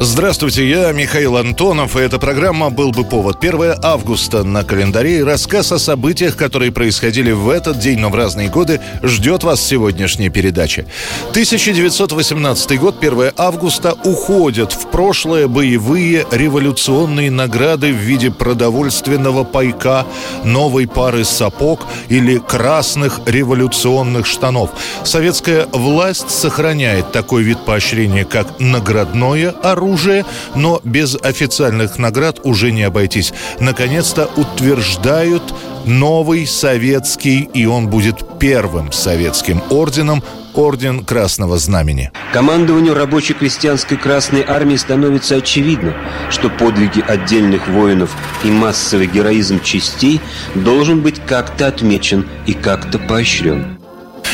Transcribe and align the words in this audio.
Здравствуйте, 0.00 0.68
я 0.68 0.92
Михаил 0.92 1.36
Антонов, 1.36 1.96
и 1.96 1.98
эта 1.98 2.20
программа 2.20 2.70
«Был 2.70 2.92
бы 2.92 3.02
повод». 3.02 3.44
1 3.44 3.80
августа 3.82 4.44
на 4.44 4.62
календаре 4.62 5.24
рассказ 5.24 5.72
о 5.72 5.80
событиях, 5.80 6.36
которые 6.36 6.70
происходили 6.70 7.32
в 7.32 7.48
этот 7.48 7.80
день, 7.80 7.98
но 7.98 8.08
в 8.08 8.14
разные 8.14 8.48
годы, 8.48 8.80
ждет 9.02 9.42
вас 9.42 9.60
сегодняшняя 9.60 10.28
передача. 10.28 10.86
1918 11.30 12.78
год, 12.78 12.98
1 13.00 13.32
августа, 13.36 13.96
уходят 14.04 14.70
в 14.72 14.86
прошлое 14.86 15.48
боевые 15.48 16.24
революционные 16.30 17.32
награды 17.32 17.92
в 17.92 17.96
виде 17.96 18.30
продовольственного 18.30 19.42
пайка, 19.42 20.06
новой 20.44 20.86
пары 20.86 21.24
сапог 21.24 21.80
или 22.08 22.38
красных 22.38 23.18
революционных 23.26 24.26
штанов. 24.26 24.70
Советская 25.02 25.66
власть 25.72 26.30
сохраняет 26.30 27.10
такой 27.10 27.42
вид 27.42 27.58
поощрения, 27.64 28.24
как 28.24 28.60
наградное 28.60 29.50
оружие, 29.60 29.87
оружие, 29.88 30.24
но 30.54 30.80
без 30.84 31.16
официальных 31.16 31.98
наград 31.98 32.40
уже 32.44 32.70
не 32.72 32.82
обойтись. 32.82 33.32
Наконец-то 33.60 34.28
утверждают 34.36 35.42
новый 35.84 36.46
советский, 36.46 37.48
и 37.54 37.66
он 37.66 37.88
будет 37.88 38.38
первым 38.38 38.92
советским 38.92 39.62
орденом 39.70 40.22
Орден 40.54 41.04
Красного 41.04 41.56
Знамени. 41.56 42.10
Командованию 42.32 42.92
рабоче-крестьянской 42.94 43.96
Красной 43.96 44.42
Армии 44.42 44.74
становится 44.74 45.36
очевидно, 45.36 45.94
что 46.30 46.50
подвиги 46.50 47.00
отдельных 47.00 47.68
воинов 47.68 48.10
и 48.42 48.50
массовый 48.50 49.06
героизм 49.06 49.60
частей 49.62 50.20
должен 50.56 51.00
быть 51.00 51.20
как-то 51.26 51.68
отмечен 51.68 52.26
и 52.46 52.54
как-то 52.54 52.98
поощрен. 52.98 53.77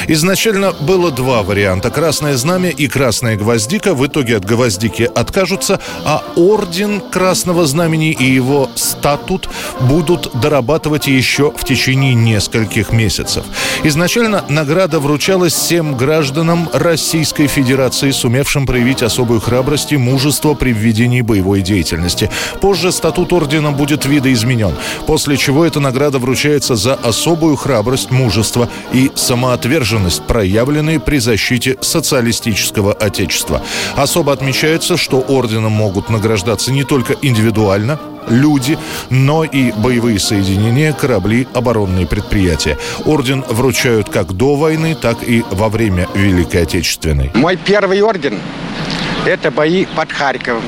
Изначально 0.09 0.73
было 0.73 1.11
два 1.11 1.43
варианта. 1.43 1.91
Красное 1.91 2.37
знамя 2.37 2.71
и 2.71 2.89
красная 2.89 3.37
гвоздика. 3.37 3.95
В 3.95 4.07
итоге 4.07 4.37
от 4.37 4.45
гвоздики 4.45 5.09
откажутся, 5.15 5.81
а 6.05 6.23
орден 6.37 7.01
Красного 7.01 7.67
Знамени 7.67 8.11
и 8.11 8.25
его 8.25 8.71
статут 8.75 9.49
будут 9.81 10.31
дорабатывать 10.41 11.07
еще 11.07 11.53
в 11.57 11.65
течение 11.65 12.15
нескольких 12.15 12.93
месяцев. 12.93 13.45
Изначально 13.83 14.45
награда 14.49 15.01
вручалась 15.01 15.55
всем 15.55 15.97
гражданам 15.97 16.69
Российской 16.73 17.47
Федерации, 17.47 18.11
сумевшим 18.11 18.67
проявить 18.67 19.03
особую 19.03 19.41
храбрость 19.41 19.93
и 19.93 19.97
мужество 19.97 20.55
при 20.55 20.73
введении 20.73 21.21
боевой 21.21 21.63
деятельности. 21.63 22.31
Позже 22.61 22.93
статут 22.93 23.33
ордена 23.33 23.73
будет 23.73 24.07
видоизменен, 24.07 24.75
после 25.07 25.37
чего 25.37 25.65
эта 25.65 25.81
награда 25.81 26.19
вручается 26.19 26.77
за 26.77 26.95
особую 26.95 27.57
храбрость, 27.57 28.11
мужество 28.11 28.69
и 28.93 29.11
самоотверженность 29.15 29.84
сдержанность, 29.85 30.23
проявленные 30.27 30.99
при 30.99 31.19
защите 31.19 31.77
социалистического 31.81 32.95
отечества. 32.95 33.61
Особо 33.97 34.33
отмечается, 34.33 34.97
что 34.97 35.19
орденом 35.19 35.73
могут 35.73 36.09
награждаться 36.09 36.73
не 36.73 36.85
только 36.85 37.15
индивидуально, 37.21 38.01
люди, 38.29 38.79
но 39.11 39.45
и 39.45 39.73
боевые 39.73 40.19
соединения, 40.19 40.95
корабли, 40.95 41.47
оборонные 41.53 42.07
предприятия. 42.07 42.79
Орден 43.05 43.45
вручают 43.47 44.09
как 44.09 44.33
до 44.33 44.57
войны, 44.57 44.97
так 45.01 45.19
и 45.23 45.45
во 45.51 45.69
время 45.69 46.09
Великой 46.15 46.63
Отечественной. 46.63 47.31
Мой 47.35 47.57
первый 47.57 48.01
орден– 48.01 48.39
это 49.27 49.51
бои 49.51 49.85
под 49.85 50.11
Харьковом, 50.11 50.63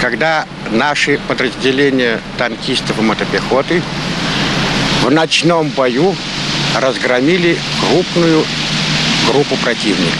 когда 0.00 0.46
наши 0.70 1.20
подразделения 1.28 2.20
танкистов 2.38 2.98
и 2.98 3.02
мотопехоты 3.02 3.82
в 5.04 5.10
ночном 5.10 5.68
бою 5.68 6.14
разгромили 6.80 7.56
крупную 7.80 8.44
группу 9.30 9.56
противника. 9.56 10.18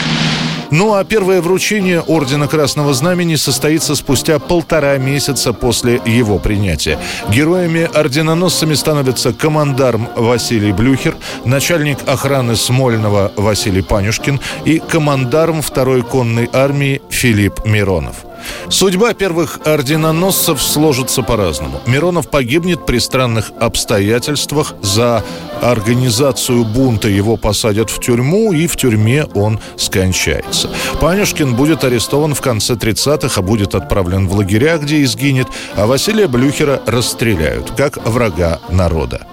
Ну 0.71 0.93
а 0.93 1.03
первое 1.03 1.41
вручение 1.41 2.01
Ордена 2.01 2.47
Красного 2.47 2.93
Знамени 2.93 3.35
состоится 3.35 3.95
спустя 3.95 4.37
полтора 4.37 4.97
месяца 4.97 5.51
после 5.51 5.99
его 6.05 6.37
принятия. 6.37 6.99
Героями-орденоносцами 7.29 8.75
становятся 8.75 9.33
командарм 9.33 10.09
Василий 10.15 10.71
Блюхер, 10.71 11.15
начальник 11.43 11.97
охраны 12.05 12.55
Смольного 12.55 13.31
Василий 13.35 13.81
Панюшкин 13.81 14.39
и 14.65 14.79
командарм 14.79 15.63
второй 15.63 16.03
конной 16.03 16.49
армии 16.53 17.01
Филипп 17.09 17.65
Миронов. 17.65 18.28
Судьба 18.69 19.13
первых 19.13 19.59
орденоносцев 19.65 20.61
сложится 20.61 21.23
по-разному. 21.23 21.81
Миронов 21.85 22.29
погибнет 22.29 22.85
при 22.85 22.99
странных 22.99 23.51
обстоятельствах. 23.59 24.75
За 24.81 25.23
организацию 25.61 26.63
бунта 26.63 27.09
его 27.09 27.35
посадят 27.37 27.89
в 27.89 27.99
тюрьму, 27.99 28.53
и 28.53 28.67
в 28.67 28.75
тюрьме 28.75 29.25
он 29.33 29.59
скончается. 29.75 30.69
Панюшкин 30.99 31.55
будет 31.55 31.83
арестован 31.83 32.33
в 32.33 32.41
конце 32.41 32.73
30-х, 32.73 33.39
а 33.39 33.41
будет 33.41 33.75
отправлен 33.75 34.27
в 34.27 34.35
лагеря, 34.35 34.77
где 34.77 34.97
и 34.97 35.05
сгинет, 35.05 35.47
а 35.75 35.87
Василия 35.87 36.27
Блюхера 36.27 36.81
расстреляют, 36.85 37.71
как 37.71 37.97
врага 38.05 38.59
народа. 38.69 39.25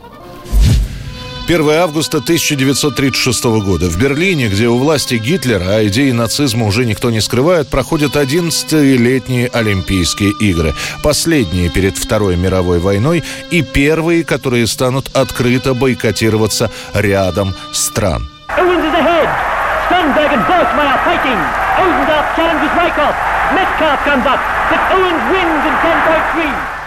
1 1.48 1.70
августа 1.70 2.18
1936 2.18 3.44
года. 3.62 3.88
В 3.88 3.96
Берлине, 3.96 4.48
где 4.48 4.66
у 4.66 4.78
власти 4.78 5.14
Гитлера, 5.14 5.76
а 5.76 5.86
идеи 5.86 6.10
нацизма 6.10 6.66
уже 6.66 6.84
никто 6.84 7.10
не 7.10 7.20
скрывает, 7.20 7.68
проходят 7.68 8.16
11-летние 8.16 9.48
Олимпийские 9.52 10.32
игры. 10.40 10.74
Последние 11.04 11.70
перед 11.70 11.96
Второй 11.96 12.36
мировой 12.36 12.80
войной 12.80 13.22
и 13.52 13.62
первые, 13.62 14.24
которые 14.24 14.66
станут 14.66 15.08
открыто 15.14 15.74
бойкотироваться 15.74 16.72
рядом 16.92 17.54
стран. 17.72 18.28
Owens 24.96 25.22
wins 25.30 25.64
in 25.66 25.74
10.3. 25.82 26.85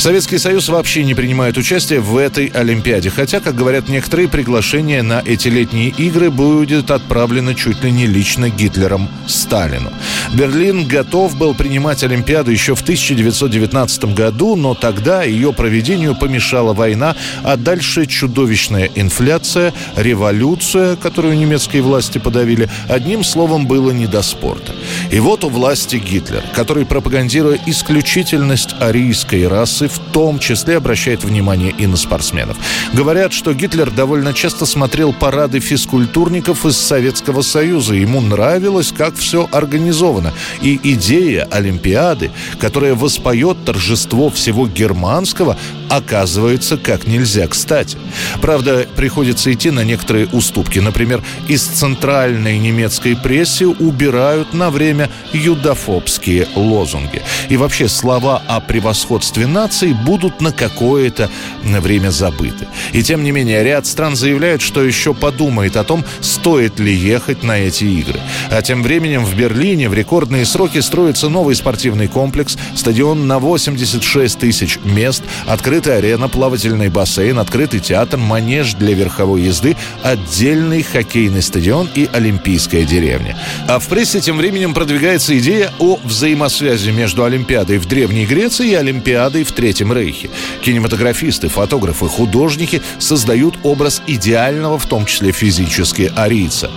Советский 0.00 0.38
Союз 0.38 0.70
вообще 0.70 1.04
не 1.04 1.14
принимает 1.14 1.58
участие 1.58 2.00
в 2.00 2.16
этой 2.16 2.46
Олимпиаде, 2.46 3.10
хотя, 3.10 3.38
как 3.38 3.54
говорят 3.54 3.90
некоторые, 3.90 4.28
приглашение 4.28 5.02
на 5.02 5.22
эти 5.22 5.48
летние 5.48 5.90
игры 5.90 6.30
будет 6.30 6.90
отправлено 6.90 7.54
чуть 7.54 7.84
ли 7.84 7.90
не 7.90 8.06
лично 8.06 8.48
Гитлером 8.48 9.10
Сталину. 9.26 9.92
Берлин 10.32 10.88
готов 10.88 11.36
был 11.36 11.54
принимать 11.54 12.02
Олимпиаду 12.02 12.50
еще 12.50 12.74
в 12.74 12.80
1919 12.80 14.14
году, 14.14 14.56
но 14.56 14.74
тогда 14.74 15.22
ее 15.22 15.52
проведению 15.52 16.14
помешала 16.14 16.72
война, 16.72 17.14
а 17.42 17.58
дальше 17.58 18.06
чудовищная 18.06 18.88
инфляция, 18.94 19.74
революция, 19.96 20.96
которую 20.96 21.36
немецкие 21.36 21.82
власти 21.82 22.16
подавили. 22.16 22.70
Одним 22.88 23.22
словом, 23.22 23.66
было 23.66 23.90
не 23.90 24.06
до 24.06 24.22
спорта. 24.22 24.72
И 25.10 25.20
вот 25.20 25.44
у 25.44 25.50
власти 25.50 25.96
Гитлер, 25.96 26.42
который, 26.54 26.86
пропагандируя 26.86 27.58
исключительность 27.66 28.74
арийской 28.80 29.46
расы, 29.46 29.89
в 29.90 29.98
том 30.12 30.38
числе 30.38 30.76
обращает 30.76 31.24
внимание 31.24 31.74
и 31.76 31.86
на 31.86 31.96
спортсменов. 31.96 32.56
Говорят, 32.92 33.32
что 33.32 33.52
Гитлер 33.52 33.90
довольно 33.90 34.32
часто 34.32 34.66
смотрел 34.66 35.12
парады 35.12 35.60
физкультурников 35.60 36.66
из 36.66 36.76
Советского 36.76 37.42
Союза. 37.42 37.94
Ему 37.94 38.20
нравилось, 38.20 38.92
как 38.96 39.16
все 39.16 39.48
организовано. 39.52 40.32
И 40.60 40.78
идея 40.82 41.46
Олимпиады, 41.50 42.30
которая 42.58 42.94
воспоет 42.94 43.64
торжество 43.64 44.30
всего 44.30 44.66
германского, 44.66 45.56
оказывается 45.88 46.76
как 46.76 47.06
нельзя 47.06 47.46
кстати. 47.48 47.98
Правда, 48.40 48.86
приходится 48.96 49.52
идти 49.52 49.70
на 49.70 49.84
некоторые 49.84 50.28
уступки. 50.28 50.78
Например, 50.78 51.22
из 51.48 51.62
центральной 51.62 52.58
немецкой 52.58 53.16
прессы 53.16 53.66
убирают 53.66 54.54
на 54.54 54.70
время 54.70 55.10
юдофобские 55.32 56.48
лозунги. 56.54 57.22
И 57.48 57.56
вообще 57.56 57.88
слова 57.88 58.42
о 58.46 58.60
превосходстве 58.60 59.46
наций 59.80 59.94
будут 59.94 60.40
на 60.40 60.52
какое-то 60.52 61.30
время 61.62 62.10
забыты. 62.10 62.66
И 62.92 63.02
тем 63.02 63.22
не 63.22 63.32
менее, 63.32 63.64
ряд 63.64 63.86
стран 63.86 64.16
заявляют, 64.16 64.62
что 64.62 64.82
еще 64.82 65.14
подумает 65.14 65.76
о 65.76 65.84
том, 65.84 66.04
стоит 66.20 66.78
ли 66.78 66.92
ехать 66.92 67.42
на 67.42 67.58
эти 67.58 67.84
игры. 67.84 68.20
А 68.50 68.62
тем 68.62 68.82
временем 68.82 69.24
в 69.24 69.34
Берлине 69.34 69.88
в 69.88 69.94
рекордные 69.94 70.44
сроки 70.44 70.80
строится 70.80 71.28
новый 71.28 71.54
спортивный 71.54 72.08
комплекс, 72.08 72.56
стадион 72.74 73.26
на 73.26 73.38
86 73.38 74.38
тысяч 74.38 74.78
мест, 74.84 75.22
открыт 75.46 75.80
открытая 75.80 75.98
арена, 75.98 76.28
плавательный 76.28 76.88
бассейн, 76.88 77.38
открытый 77.38 77.80
театр, 77.80 78.18
манеж 78.18 78.74
для 78.74 78.92
верховой 78.92 79.42
езды, 79.42 79.76
отдельный 80.02 80.82
хоккейный 80.82 81.42
стадион 81.42 81.88
и 81.94 82.08
Олимпийская 82.12 82.84
деревня. 82.84 83.38
А 83.66 83.78
в 83.78 83.86
прессе 83.86 84.20
тем 84.20 84.36
временем 84.36 84.74
продвигается 84.74 85.38
идея 85.38 85.70
о 85.78 85.98
взаимосвязи 86.04 86.90
между 86.90 87.24
Олимпиадой 87.24 87.78
в 87.78 87.86
Древней 87.86 88.26
Греции 88.26 88.70
и 88.70 88.74
Олимпиадой 88.74 89.44
в 89.44 89.52
Третьем 89.60 89.92
Рейхе. 89.92 90.30
Кинематографисты, 90.62 91.48
фотографы, 91.48 92.06
художники 92.06 92.80
создают 92.98 93.58
образ 93.62 94.00
идеального, 94.06 94.78
в 94.78 94.86
том 94.86 95.04
числе 95.04 95.32
физически, 95.32 96.10
арийца. 96.16 96.70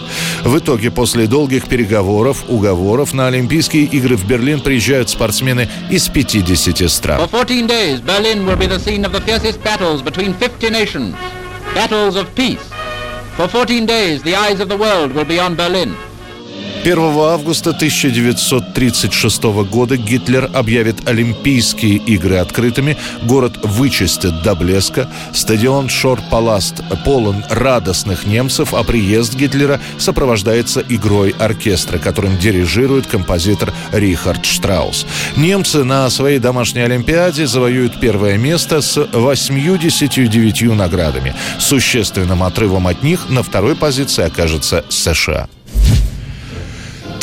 В 0.44 0.58
итоге, 0.58 0.92
после 0.92 1.28
долгих 1.28 1.70
переговоров, 1.70 2.44
уговоров 2.50 3.14
на 3.14 3.28
Олимпийские 3.28 3.86
игры 3.86 4.18
в 4.18 4.28
Берлин 4.28 4.60
приезжают 4.60 5.10
спортсмены 5.10 5.70
из 5.90 6.10
50 6.10 6.92
стран. 6.92 7.22
For 7.22 7.30
14 7.30 7.66
days, 7.66 8.02
Berlin 8.02 8.46
will 8.46 8.58
be 8.58 8.68
the 8.68 8.80
scene 8.80 9.06
of 9.06 9.14
the 9.14 9.22
fiercest 9.22 9.64
battles 9.64 10.02
between 10.02 10.34
50 10.34 10.70
nations. 10.70 11.16
Battles 11.74 12.18
of 12.18 12.36
peace. 12.36 12.60
For 13.38 13.48
14 13.48 13.86
days, 13.86 14.22
the 14.24 14.36
eyes 14.36 14.60
of 14.60 14.68
the 14.68 14.76
world 14.76 15.14
will 15.14 15.24
be 15.24 15.40
on 15.40 15.56
Berlin. 15.56 15.96
1 16.84 17.00
августа 17.00 17.70
1936 17.70 19.44
года 19.72 19.96
Гитлер 19.96 20.50
объявит 20.54 21.08
Олимпийские 21.08 21.96
игры 21.96 22.36
открытыми, 22.36 22.98
город 23.22 23.54
вычистят 23.64 24.42
до 24.44 24.54
блеска, 24.54 25.08
стадион 25.32 25.88
Шор-Паласт 25.88 26.84
полон 27.06 27.46
радостных 27.50 28.26
немцев, 28.26 28.74
а 28.74 28.84
приезд 28.84 29.34
Гитлера 29.34 29.80
сопровождается 29.98 30.84
игрой 30.90 31.34
оркестра, 31.40 32.00
которым 32.00 32.38
дирижирует 32.38 33.08
композитор 33.08 33.72
Рихард 33.94 34.44
Штраус. 34.44 35.06
Немцы 35.38 35.86
на 35.86 36.10
своей 36.10 36.40
домашней 36.40 36.82
Олимпиаде 36.82 37.48
завоюют 37.48 37.98
первое 38.02 38.38
место 38.38 38.82
с 38.82 39.08
89 39.14 40.64
наградами. 40.76 41.34
Существенным 41.60 42.44
отрывом 42.44 42.88
от 42.88 43.04
них 43.04 43.30
на 43.30 43.42
второй 43.42 43.78
позиции 43.78 44.26
окажется 44.26 44.84
США. 44.90 45.48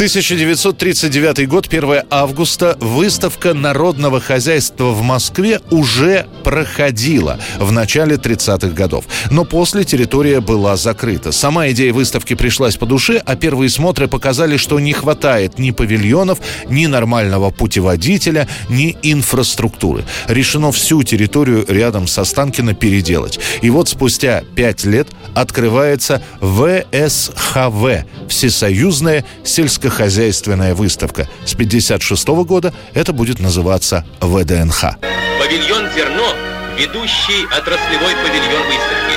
1939 0.00 1.46
год, 1.46 1.66
1 1.66 2.04
августа, 2.08 2.74
выставка 2.80 3.52
народного 3.52 4.18
хозяйства 4.18 4.92
в 4.92 5.02
Москве 5.02 5.60
уже 5.70 6.26
проходила 6.42 7.38
в 7.58 7.70
начале 7.70 8.16
30-х 8.16 8.68
годов. 8.68 9.04
Но 9.30 9.44
после 9.44 9.84
территория 9.84 10.40
была 10.40 10.78
закрыта. 10.78 11.32
Сама 11.32 11.68
идея 11.72 11.92
выставки 11.92 12.32
пришлась 12.32 12.76
по 12.76 12.86
душе, 12.86 13.22
а 13.26 13.36
первые 13.36 13.68
смотры 13.68 14.08
показали, 14.08 14.56
что 14.56 14.80
не 14.80 14.94
хватает 14.94 15.58
ни 15.58 15.70
павильонов, 15.70 16.38
ни 16.66 16.86
нормального 16.86 17.50
путеводителя, 17.50 18.48
ни 18.70 18.96
инфраструктуры. 19.02 20.06
Решено 20.28 20.72
всю 20.72 21.02
территорию 21.02 21.66
рядом 21.68 22.06
со 22.06 22.22
Останкино 22.22 22.72
переделать. 22.72 23.38
И 23.60 23.68
вот 23.68 23.90
спустя 23.90 24.44
пять 24.54 24.84
лет 24.84 25.08
открывается 25.34 26.22
ВСХВ– 26.40 28.06
Всесоюзная 28.30 29.26
сельскохозяйственная 29.44 29.89
сельскохозяйственная 29.90 30.74
выставка. 30.74 31.28
С 31.44 31.54
1956 31.54 32.28
года 32.46 32.72
это 32.94 33.12
будет 33.12 33.40
называться 33.40 34.04
ВДНХ. 34.20 34.96
Павильон 35.38 35.90
«Зерно»– 35.94 36.34
ведущий 36.78 37.44
отраслевой 37.50 38.14
павильон 38.22 38.62
выставки. 38.70 39.16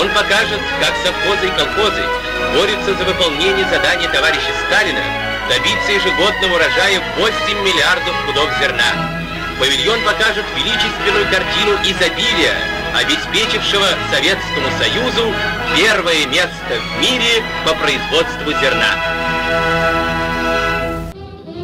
Он 0.00 0.08
покажет, 0.08 0.60
как 0.80 0.92
совхозы 1.04 1.46
и 1.46 1.56
колхозы 1.56 2.02
борются 2.54 2.94
за 2.94 3.04
выполнение 3.04 3.64
заданий 3.70 4.08
товарища 4.12 4.52
Сталина 4.66 5.00
добиться 5.48 5.92
ежегодного 5.92 6.54
урожая 6.56 7.00
8 7.18 7.32
миллиардов 7.64 8.14
пудов 8.26 8.48
зерна. 8.60 9.20
Павильон 9.58 10.00
покажет 10.04 10.44
величественную 10.56 11.26
картину 11.30 11.72
изобилия, 11.84 12.54
обеспечившего 12.94 13.86
Советскому 14.10 14.68
Союзу 14.78 15.34
первое 15.76 16.26
место 16.26 16.80
в 16.80 17.00
мире 17.00 17.42
по 17.66 17.74
производству 17.74 18.52
зерна. 18.60 20.23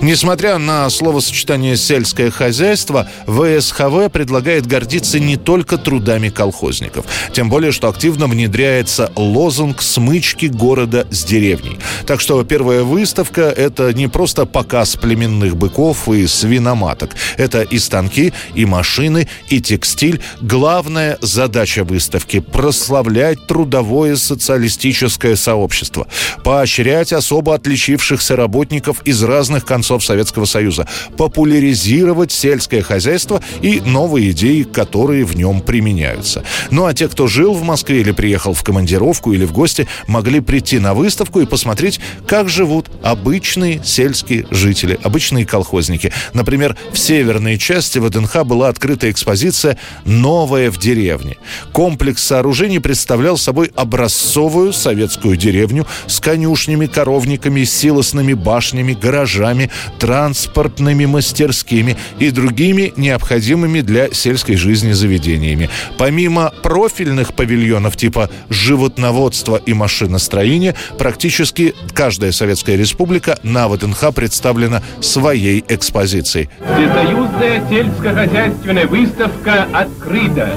Несмотря 0.03 0.57
на 0.57 0.89
словосочетание 0.89 1.77
«сельское 1.77 2.31
хозяйство», 2.31 3.07
ВСХВ 3.27 4.11
предлагает 4.11 4.67
гордиться 4.67 5.21
не 5.21 5.37
только 5.37 5.77
трудами 5.77 6.31
колхозников. 6.31 7.05
Тем 7.33 7.51
более, 7.51 7.71
что 7.71 7.89
активно 7.89 8.27
внедряется 8.27 9.13
лозунг 9.15 9.83
«смычки 9.83 10.47
города 10.47 11.07
с 11.11 11.25
деревней». 11.25 11.79
Так 12.07 12.23
что 12.23 12.43
первая 12.45 12.83
выставка– 12.83 13.43
это 13.57 13.93
не 13.93 14.09
просто 14.09 14.47
показ 14.47 14.97
племенных 14.97 15.57
быков 15.57 16.09
и 16.09 16.27
свиноматок. 16.27 17.11
Это 17.37 17.61
и 17.61 17.79
станки, 17.79 18.33
и 18.55 18.65
машины, 18.65 19.29
и 19.51 19.61
текстиль. 19.61 20.23
Главная 20.41 21.19
задача 21.21 21.85
выставки– 21.85 22.41
прославлять 22.53 23.47
трудовое 23.47 24.17
социалистическое 24.17 25.37
сообщество, 25.37 26.07
поощрять 26.43 27.13
особо 27.13 27.55
отличившихся 27.55 28.35
работников 28.35 29.03
из 29.05 29.23
разных 29.23 29.67
концов 29.67 29.90
концов 29.91 30.05
Советского 30.05 30.45
Союза, 30.45 30.87
популяризировать 31.17 32.31
сельское 32.31 32.81
хозяйство 32.81 33.43
и 33.61 33.81
новые 33.81 34.31
идеи, 34.31 34.63
которые 34.63 35.25
в 35.25 35.35
нем 35.35 35.61
применяются. 35.61 36.45
Ну 36.71 36.87
а 36.87 36.95
те, 36.95 37.09
кто 37.09 37.27
жил 37.27 37.55
в 37.55 37.65
Москве 37.65 38.01
или 38.01 38.13
приехал 38.13 38.55
в 38.55 38.63
командировку 38.63 39.33
или 39.33 39.45
в 39.45 39.53
гости, 39.53 39.89
могли 40.07 40.39
прийти 40.39 40.79
на 40.79 40.95
выставку 40.95 41.41
и 41.41 41.47
посмотреть, 41.47 41.99
как 42.27 42.49
живут 42.49 42.89
обычные 43.03 43.83
сельские 43.85 44.47
жители, 44.53 44.97
обычные 45.03 45.45
колхозники. 45.45 46.13
Например, 46.35 46.77
в 46.93 46.99
северной 46.99 47.59
части 47.59 47.99
ВДНХ 47.99 48.45
была 48.45 48.69
открыта 48.69 49.11
экспозиция 49.11 49.77
«Новая 50.05 50.71
в 50.71 50.79
деревне». 50.79 51.37
Комплекс 51.73 52.23
сооружений 52.23 52.79
представлял 52.79 53.37
собой 53.37 53.73
образцовую 53.75 54.73
советскую 54.73 55.37
деревню 55.37 55.85
с 56.07 56.21
конюшнями, 56.21 56.87
коровниками, 56.87 57.65
силосными 57.65 58.35
башнями, 58.35 58.93
гаражами, 58.93 59.71
транспортными 59.99 61.07
мастерскими 61.07 61.97
и 62.19 62.31
другими 62.31 62.93
необходимыми 62.97 63.81
для 63.81 64.13
сельской 64.13 64.57
жизни 64.57 64.93
заведениями. 64.93 65.71
Помимо 65.99 66.53
профильных 66.63 67.35
павильонов 67.35 67.97
типа 67.97 68.31
животноводства 68.49 69.57
и 69.57 69.73
машиностроения, 69.73 70.75
практически 70.99 71.75
каждая 71.95 72.33
советская 72.33 72.77
республика 72.77 73.39
на 73.43 73.69
ВДНХ 73.69 74.13
представлена 74.15 74.83
своей 75.01 75.65
экспозицией. 75.69 76.49
Всесоюзная 76.61 77.69
сельскохозяйственная 77.69 78.87
выставка 78.87 79.67
открыта. 79.73 80.55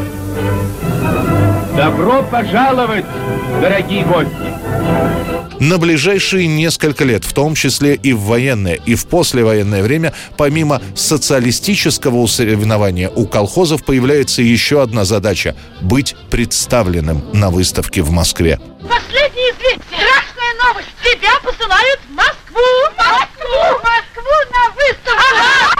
Добро 1.75 2.23
пожаловать, 2.23 3.05
дорогие 3.61 4.05
гости! 4.05 4.53
на 5.59 5.77
ближайшие 5.77 6.47
несколько 6.47 7.05
лет, 7.05 7.23
в 7.23 7.33
том 7.33 7.55
числе 7.55 7.95
и 7.95 8.11
в 8.11 8.21
военное, 8.21 8.75
и 8.85 8.95
в 8.95 9.07
послевоенное 9.07 9.81
время, 9.81 10.13
помимо 10.37 10.81
социалистического 10.93 12.17
усоревнования 12.17 13.09
у 13.09 13.25
колхозов 13.25 13.85
появляется 13.85 14.41
еще 14.41 14.81
одна 14.81 15.05
задача– 15.05 15.55
быть 15.81 16.15
представленным 16.29 17.23
на 17.33 17.49
выставке 17.49 18.01
в 18.01 18.11
Москве. 18.11 18.59
Последнее 18.81 19.51
известие! 19.51 19.79
Страшная 19.87 20.67
новость! 20.67 20.89
Тебя 21.01 21.31
посылают 21.43 21.99
в 22.09 22.13
Москву! 22.13 22.61
Москву! 22.97 23.79
Москву 23.83 24.35
на 24.51 24.75
выставку! 24.75 25.23
Ага! 25.31 25.72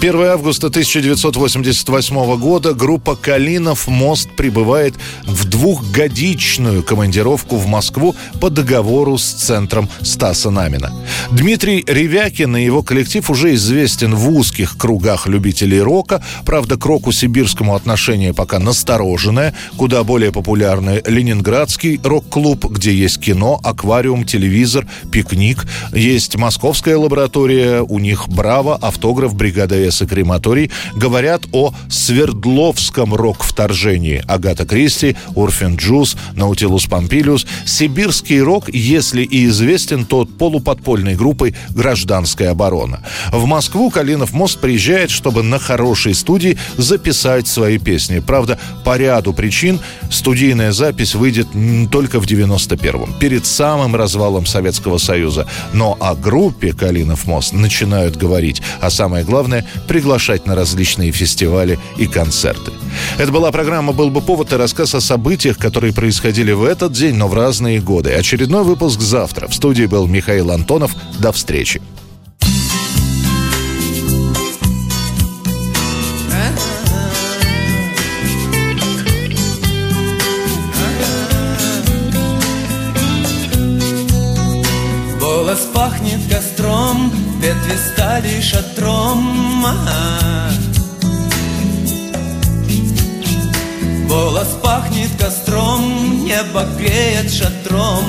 1 0.00 0.18
августа 0.22 0.68
1988 0.68 2.36
года 2.38 2.72
группа 2.72 3.16
«Калинов 3.16 3.86
мост» 3.86 4.30
прибывает 4.30 4.94
в 5.26 5.44
двухгодичную 5.44 6.82
командировку 6.82 7.56
в 7.56 7.66
Москву 7.66 8.16
по 8.40 8.48
договору 8.48 9.18
с 9.18 9.24
центром 9.24 9.90
Стаса 10.00 10.48
Намина. 10.48 10.90
Дмитрий 11.30 11.84
Ревякин 11.86 12.56
и 12.56 12.64
его 12.64 12.82
коллектив 12.82 13.28
уже 13.28 13.54
известен 13.56 14.14
в 14.14 14.30
узких 14.30 14.78
кругах 14.78 15.26
любителей 15.26 15.82
рока. 15.82 16.24
Правда, 16.46 16.78
к 16.78 16.86
року 16.86 17.12
сибирскому 17.12 17.74
отношение 17.74 18.32
пока 18.32 18.58
настороженное. 18.58 19.54
Куда 19.76 20.02
более 20.02 20.32
популярный 20.32 21.02
ленинградский 21.06 22.00
рок-клуб, 22.02 22.64
где 22.70 22.94
есть 22.94 23.20
кино, 23.20 23.60
аквариум, 23.62 24.24
телевизор, 24.24 24.86
пикник. 25.12 25.66
Есть 25.92 26.36
московская 26.36 26.96
лаборатория, 26.96 27.82
у 27.82 27.98
них 27.98 28.30
«Браво», 28.30 28.76
автограф 28.76 29.34
бригада 29.34 29.89
ЧС 29.90 30.02
и 30.02 30.06
крематорий 30.06 30.70
говорят 30.94 31.42
о 31.52 31.72
Свердловском 31.88 33.14
рок-вторжении. 33.14 34.22
Агата 34.26 34.64
Кристи, 34.64 35.16
Урфин 35.34 35.76
Джуз, 35.76 36.16
Наутилус 36.34 36.86
Помпилиус. 36.86 37.46
Сибирский 37.66 38.40
рок, 38.40 38.68
если 38.68 39.22
и 39.22 39.46
известен, 39.46 40.04
то 40.04 40.24
полуподпольной 40.24 41.14
группой 41.14 41.54
«Гражданская 41.70 42.50
оборона». 42.50 43.00
В 43.32 43.46
Москву 43.46 43.90
Калинов 43.90 44.32
мост 44.32 44.60
приезжает, 44.60 45.10
чтобы 45.10 45.42
на 45.42 45.58
хорошей 45.58 46.14
студии 46.14 46.58
записать 46.76 47.46
свои 47.46 47.78
песни. 47.78 48.20
Правда, 48.20 48.58
по 48.84 48.96
ряду 48.96 49.32
причин 49.32 49.80
студийная 50.10 50.72
запись 50.72 51.14
выйдет 51.14 51.48
только 51.90 52.20
в 52.20 52.26
91-м, 52.26 53.18
перед 53.18 53.46
самым 53.46 53.96
развалом 53.96 54.46
Советского 54.46 54.98
Союза. 54.98 55.46
Но 55.72 55.96
о 56.00 56.14
группе 56.14 56.72
«Калинов 56.72 57.26
мост» 57.26 57.52
начинают 57.52 58.16
говорить. 58.16 58.62
А 58.80 58.90
самое 58.90 59.24
главное– 59.24 59.66
приглашать 59.86 60.46
на 60.46 60.54
различные 60.54 61.12
фестивали 61.12 61.78
и 61.96 62.06
концерты. 62.06 62.72
Это 63.18 63.32
была 63.32 63.50
программа 63.50 63.92
«Был 63.92 64.10
бы 64.10 64.20
повод» 64.20 64.52
и 64.52 64.56
рассказ 64.56 64.94
о 64.94 65.00
событиях, 65.00 65.58
которые 65.58 65.92
происходили 65.92 66.52
в 66.52 66.64
этот 66.64 66.92
день, 66.92 67.14
но 67.14 67.28
в 67.28 67.34
разные 67.34 67.80
годы. 67.80 68.12
Очередной 68.12 68.64
выпуск 68.64 69.00
завтра. 69.00 69.48
В 69.48 69.54
студии 69.54 69.86
был 69.86 70.06
Михаил 70.06 70.50
Антонов. 70.50 70.94
До 71.18 71.32
встречи. 71.32 71.80
Стали 88.20 88.40
шатром. 88.40 89.66
Голос 94.08 94.48
пахнет 94.62 95.10
костром, 95.18 96.24
небо 96.24 96.64
греет 96.78 97.32
шатром. 97.32 98.04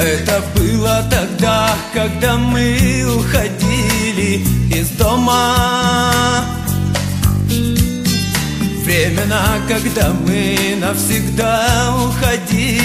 Это 0.00 0.42
было 0.56 1.04
тогда, 1.10 1.76
когда 1.92 2.36
мы 2.36 3.04
уходили 3.16 4.44
из 4.74 4.88
дома. 4.90 5.54
Времена, 8.84 9.58
когда 9.68 10.12
мы 10.26 10.76
навсегда 10.80 11.94
уходили 12.08 12.81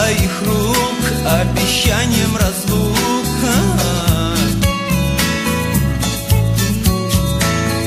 твоих 0.00 0.42
рук 0.46 1.00
обещанием 1.26 2.34
разлука. 2.36 3.54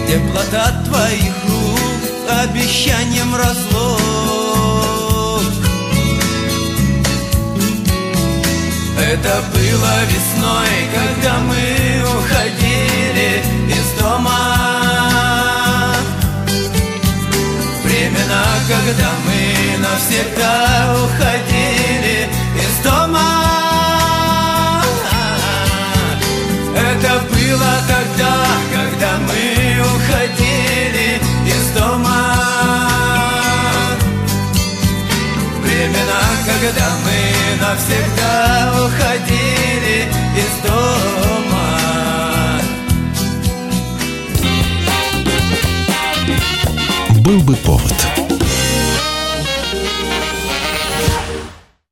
Теплота 0.07 0.83
твоих 0.85 1.33
рук 1.47 2.01
обещанием 2.43 3.35
разлук. 3.35 3.97
Это 8.99 9.43
было 9.53 9.93
весной, 10.11 10.73
когда 10.93 11.39
мы 11.39 11.63
уходили 12.15 13.41
из 13.69 13.99
дома. 13.99 14.41
Времена, 17.83 18.43
когда 18.67 19.09
мы 19.25 19.77
навсегда 19.79 20.95
уходили 21.05 21.62
навсегда 37.73 38.71
уходили 38.85 40.07
из 40.37 40.53
дома. 40.63 41.67
Был 47.21 47.39
бы 47.39 47.55
повод 47.55 48.02